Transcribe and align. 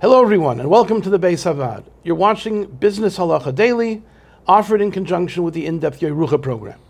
Hello, 0.00 0.22
everyone, 0.22 0.58
and 0.58 0.70
welcome 0.70 1.02
to 1.02 1.10
the 1.10 1.18
Bais 1.18 1.44
HaVaad. 1.44 1.84
You're 2.02 2.14
watching 2.14 2.64
Business 2.64 3.18
Halacha 3.18 3.54
Daily, 3.54 4.02
offered 4.46 4.80
in 4.80 4.90
conjunction 4.90 5.42
with 5.42 5.52
the 5.52 5.66
in-depth 5.66 6.00
Yerucha 6.00 6.40
program. 6.40 6.80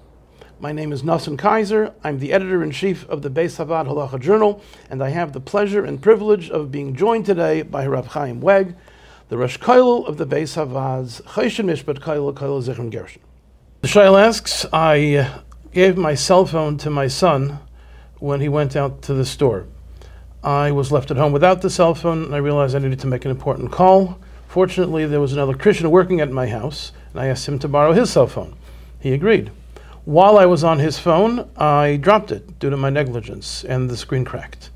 My 0.61 0.71
name 0.71 0.93
is 0.93 1.03
Nassim 1.03 1.37
Kaiser. 1.37 1.93
I'm 2.05 2.21
the 2.21 2.33
editor-in-chief 2.33 3.09
of 3.09 3.23
the 3.23 3.29
Bais 3.29 3.57
HaVaad 3.57 3.89
Halacha 3.89 4.21
Journal, 4.21 4.63
and 4.89 5.03
I 5.03 5.09
have 5.09 5.33
the 5.33 5.41
pleasure 5.41 5.85
and 5.85 6.01
privilege 6.01 6.51
of 6.51 6.71
being 6.71 6.95
joined 6.95 7.27
today 7.27 7.63
by 7.63 7.85
Rav 7.85 8.07
Chaim 8.07 8.41
Weg, 8.41 8.77
the 9.29 9.37
Rosh 9.37 9.59
Koilel 9.59 10.07
of 10.07 10.17
the 10.17 10.25
Bais 10.25 10.55
HaVaad's 10.55 11.21
Choshen 11.23 11.65
Mishpat 11.65 11.99
Koilel 11.99 12.33
Koilel 12.33 12.63
Zichron 12.63 12.93
Gershon. 12.93 13.23
The 13.81 13.89
Shail 13.89 14.23
asks, 14.23 14.67
I 14.73 15.43
gave 15.73 15.97
my 15.97 16.15
cell 16.15 16.47
phone 16.47 16.79
to 16.79 16.91
my 16.91 17.09
son 17.09 17.59
when 18.21 18.41
he 18.41 18.49
went 18.49 18.77
out 18.77 19.03
to 19.03 19.15
the 19.15 19.27
store. 19.27 19.67
I 20.43 20.71
was 20.73 20.91
left 20.91 21.11
at 21.11 21.19
home 21.19 21.33
without 21.33 21.61
the 21.61 21.69
cell 21.69 21.95
phone, 21.95 22.25
and 22.25 22.35
I 22.35 22.39
realized 22.39 22.75
I 22.75 22.79
needed 22.79 23.01
to 23.01 23.07
make 23.07 23.27
an 23.27 23.31
important 23.31 23.71
call. 23.71 24.19
Fortunately, 24.49 25.05
there 25.05 25.21
was 25.21 25.35
another 25.35 25.55
Christian 25.55 25.91
working 25.91 26.21
at 26.21 26.31
my 26.31 26.47
house, 26.47 26.93
and 27.13 27.21
I 27.21 27.27
asked 27.27 27.47
him 27.47 27.59
to 27.59 27.69
borrow 27.69 27.93
his 27.93 28.11
cell 28.11 28.27
phone. 28.27 28.57
He 28.99 29.13
agreed. 29.13 29.51
While 30.07 30.39
I 30.39 30.47
was 30.47 30.65
on 30.65 30.79
his 30.79 30.99
phone, 30.99 31.49
I 31.57 31.97
dropped 31.97 32.33
it 32.33 32.59
due 32.59 32.71
to 32.71 32.77
my 32.77 32.89
negligence, 32.89 33.65
and 33.65 33.91
the 33.91 33.97
screen 33.99 34.25
cracked. 34.25 34.71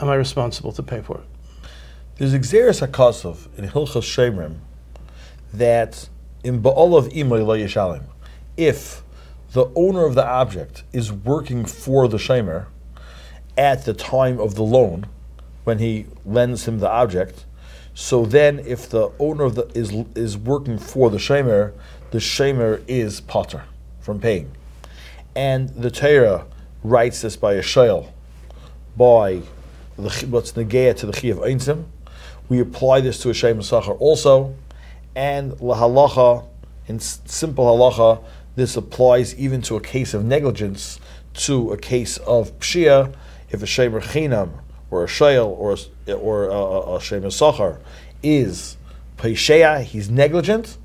Am 0.00 0.08
I 0.08 0.14
responsible 0.14 0.72
to 0.72 0.82
pay 0.82 1.02
for 1.02 1.18
it? 1.18 1.68
There's 2.16 2.32
Xeris 2.32 2.86
HaKosov 2.86 3.58
in 3.58 3.68
Hilchos 3.68 4.04
Shemrim 4.04 4.58
that 5.52 6.08
in 6.44 6.62
Ba'olav 6.62 7.12
Imoy 7.12 7.44
Lo 7.44 7.58
Yishalim, 7.58 8.04
if 8.56 9.02
the 9.52 9.66
owner 9.74 10.04
of 10.04 10.14
the 10.14 10.24
object 10.24 10.84
is 10.92 11.10
working 11.12 11.64
for 11.64 12.06
the 12.06 12.16
Shemer, 12.16 12.66
at 13.60 13.84
the 13.84 13.92
time 13.92 14.40
of 14.40 14.54
the 14.54 14.62
loan, 14.62 15.06
when 15.64 15.78
he 15.78 16.06
lends 16.24 16.66
him 16.66 16.78
the 16.78 16.88
object. 16.88 17.44
So 17.92 18.24
then, 18.24 18.58
if 18.60 18.88
the 18.88 19.12
owner 19.18 19.50
the 19.50 19.66
is 19.74 19.92
is 20.14 20.38
working 20.38 20.78
for 20.78 21.10
the 21.10 21.18
shamer, 21.18 21.72
the 22.10 22.18
shamer 22.18 22.82
is 22.88 23.20
potter 23.20 23.64
from 24.00 24.18
paying, 24.18 24.50
and 25.36 25.68
the 25.68 25.90
Torah 25.90 26.46
writes 26.82 27.20
this 27.20 27.36
by 27.36 27.52
a 27.52 27.62
shayl, 27.62 28.08
by 28.96 29.42
the, 29.98 30.26
what's 30.30 30.52
negaya 30.52 30.96
to 30.96 31.06
the 31.06 31.12
chi 31.12 31.28
of. 31.28 31.84
We 32.48 32.60
apply 32.60 33.02
this 33.02 33.18
to 33.18 33.28
a 33.28 33.32
shamer 33.34 33.58
sachar 33.58 34.00
also, 34.00 34.54
and 35.14 35.52
lahalacha 35.58 36.46
in 36.88 36.98
simple 36.98 37.66
halacha, 37.66 38.24
this 38.56 38.76
applies 38.76 39.34
even 39.36 39.60
to 39.62 39.76
a 39.76 39.80
case 39.80 40.14
of 40.14 40.24
negligence, 40.24 40.98
to 41.34 41.72
a 41.72 41.76
case 41.76 42.16
of 42.16 42.58
pshia 42.58 43.14
if 43.50 43.62
a 43.62 43.66
shemer 43.66 44.02
chinam 44.02 44.50
or 44.90 45.04
a 45.04 45.06
shayel 45.06 45.46
or 45.46 45.76
a, 46.06 46.12
or 46.12 46.44
a, 46.44 46.52
a, 46.52 46.96
a 46.96 46.98
shemer 46.98 47.26
sachar 47.26 47.78
is 48.22 48.76
peisheya, 49.16 49.82
he's 49.82 50.10
negligent, 50.10 50.78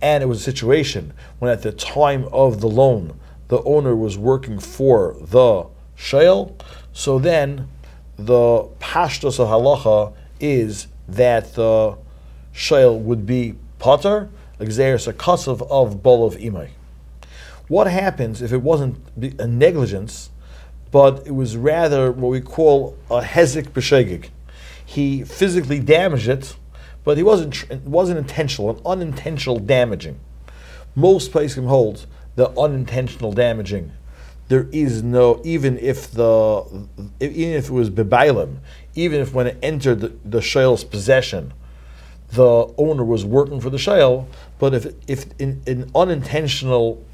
and 0.00 0.22
it 0.22 0.26
was 0.26 0.40
a 0.40 0.44
situation 0.44 1.12
when 1.38 1.50
at 1.50 1.62
the 1.62 1.72
time 1.72 2.26
of 2.32 2.60
the 2.60 2.68
loan 2.68 3.18
the 3.48 3.62
owner 3.62 3.94
was 3.94 4.16
working 4.16 4.58
for 4.58 5.16
the 5.20 5.66
shayel, 5.96 6.54
so 6.92 7.18
then 7.18 7.68
the 8.16 8.64
pashtos 8.80 9.38
of 9.38 9.48
halacha 9.48 10.14
is 10.40 10.86
that 11.08 11.54
the 11.54 11.96
shayel 12.54 12.98
would 12.98 13.26
be 13.26 13.54
potter, 13.78 14.28
exeris 14.58 15.06
a 15.08 15.12
kasav 15.12 15.62
of 15.70 16.02
bol 16.02 16.26
of 16.26 16.34
imay. 16.36 16.70
What 17.68 17.86
happens 17.86 18.42
if 18.42 18.52
it 18.52 18.62
wasn't 18.62 18.96
a 19.38 19.46
negligence? 19.46 20.30
But 20.94 21.26
it 21.26 21.34
was 21.34 21.56
rather 21.56 22.12
what 22.12 22.28
we 22.28 22.40
call 22.40 22.96
a 23.10 23.20
hezek 23.20 23.70
b'shegig. 23.70 24.28
He 24.86 25.24
physically 25.24 25.80
damaged 25.80 26.28
it, 26.28 26.54
but 27.02 27.16
he 27.16 27.22
wasn't 27.24 27.68
it 27.68 27.82
wasn't 27.82 28.18
intentional, 28.18 28.70
an 28.70 28.80
unintentional 28.86 29.58
damaging. 29.58 30.20
Most 30.94 31.32
can 31.32 31.66
hold 31.66 32.06
the 32.36 32.48
unintentional 32.56 33.32
damaging. 33.32 33.90
There 34.46 34.68
is 34.70 35.02
no 35.02 35.40
even 35.42 35.78
if 35.78 36.12
the 36.12 36.62
even 37.18 37.54
if 37.54 37.70
it 37.70 37.72
was 37.72 37.90
bebailim, 37.90 38.58
even 38.94 39.20
if 39.20 39.34
when 39.34 39.48
it 39.48 39.58
entered 39.64 39.98
the, 39.98 40.12
the 40.24 40.40
shale's 40.40 40.84
possession, 40.84 41.52
the 42.30 42.72
owner 42.78 43.04
was 43.04 43.24
working 43.24 43.60
for 43.60 43.68
the 43.68 43.78
shale, 43.78 44.28
but 44.60 44.72
if 44.72 44.94
if 45.08 45.26
in 45.40 45.90
unintentional 45.92 47.04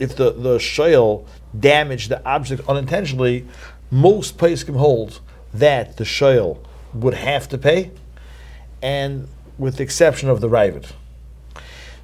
if 0.00 0.16
the, 0.16 0.32
the 0.32 0.56
shayl 0.56 1.26
damaged 1.58 2.08
the 2.08 2.24
object 2.26 2.68
unintentionally, 2.68 3.46
most 3.90 4.38
Paiskim 4.38 4.76
hold 4.76 5.20
that 5.54 5.96
the 5.96 6.04
shayl 6.04 6.58
would 6.94 7.14
have 7.14 7.48
to 7.50 7.58
pay, 7.58 7.90
and 8.82 9.28
with 9.58 9.76
the 9.76 9.82
exception 9.82 10.28
of 10.28 10.40
the 10.40 10.48
Raavad. 10.48 10.90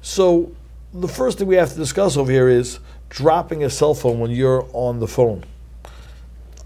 So 0.01 0.51
the 0.93 1.07
first 1.07 1.39
thing 1.39 1.47
we 1.47 1.55
have 1.55 1.71
to 1.71 1.75
discuss 1.75 2.15
over 2.15 2.31
here 2.31 2.47
is 2.47 2.79
dropping 3.09 3.63
a 3.63 3.69
cell 3.69 3.93
phone 3.93 4.19
when 4.19 4.31
you're 4.31 4.67
on 4.73 4.99
the 4.99 5.07
phone. 5.07 5.43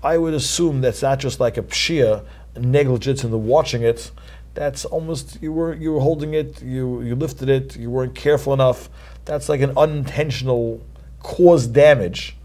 I 0.03 0.17
would 0.17 0.33
assume 0.33 0.81
that's 0.81 1.01
not 1.01 1.19
just 1.19 1.39
like 1.39 1.57
a 1.57 1.63
pshia, 1.63 2.25
negligence 2.57 3.23
in 3.23 3.31
the 3.31 3.37
watching 3.37 3.83
it. 3.83 4.11
That's 4.53 4.83
almost 4.83 5.41
you 5.41 5.53
were 5.53 5.73
you 5.73 5.93
were 5.93 6.01
holding 6.01 6.33
it, 6.33 6.61
you 6.61 7.01
you 7.01 7.15
lifted 7.15 7.47
it, 7.47 7.77
you 7.77 7.89
weren't 7.89 8.15
careful 8.15 8.53
enough. 8.53 8.89
That's 9.23 9.47
like 9.47 9.61
an 9.61 9.71
unintentional 9.77 10.81
cause 11.23 11.67
damage, 11.67 12.35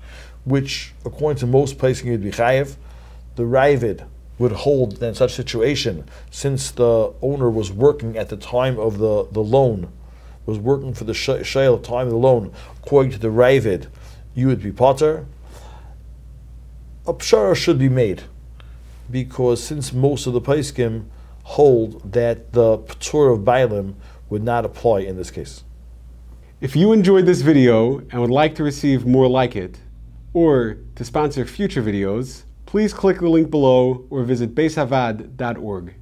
which 0.45 0.93
according 1.05 1.39
to 1.41 1.47
most 1.47 1.79
places 1.79 2.05
you'd 2.05 2.23
be 2.23 2.31
chayiv, 2.31 2.77
the 3.37 3.43
Raavad 3.43 4.07
would 4.39 4.53
hold 4.53 5.03
in 5.03 5.15
such 5.15 5.35
situation, 5.35 6.05
since 6.31 6.71
the 6.71 7.13
owner 7.23 7.51
was 7.51 7.73
working 7.73 8.17
at 8.17 8.29
the 8.29 8.37
time 8.37 8.79
of 8.79 8.99
the, 8.99 9.27
the 9.33 9.41
loan, 9.41 9.89
was 10.45 10.59
working 10.59 10.93
for 10.95 11.05
the 11.05 11.15
shale 11.15 11.79
time 11.79 12.07
of 12.07 12.13
the 12.13 12.19
loan, 12.19 12.53
according 12.83 13.13
to 13.13 13.19
the 13.19 13.29
Raavad, 13.29 13.89
you 14.35 14.47
would 14.47 14.63
be 14.63 14.73
potter. 14.73 15.27
A 17.07 17.15
pshara 17.15 17.57
should 17.57 17.79
be 17.79 17.89
made, 17.89 18.23
because 19.11 19.63
since 19.63 19.93
most 19.93 20.27
of 20.27 20.33
the 20.33 20.41
paiskim 20.41 21.07
hold 21.45 22.13
that 22.13 22.53
the 22.53 22.77
patur 22.77 23.33
of 23.33 23.41
Bailim 23.41 23.95
would 24.29 24.43
not 24.43 24.65
apply 24.65 25.01
in 25.01 25.17
this 25.17 25.31
case. 25.31 25.63
If 26.59 26.75
you 26.75 26.93
enjoyed 26.93 27.27
this 27.27 27.43
video 27.43 27.99
and 27.99 28.19
would 28.19 28.31
like 28.31 28.55
to 28.55 28.65
receive 28.65 29.05
more 29.05 29.29
like 29.29 29.57
it, 29.57 29.79
or 30.33 30.79
to 30.95 31.05
sponsor 31.05 31.45
future 31.45 31.83
videos, 31.83 32.45
please 32.65 32.95
click 32.95 33.19
the 33.19 33.29
link 33.29 33.51
below 33.51 34.07
or 34.09 34.23
visit 34.23 34.55
beishavad.org. 34.55 35.95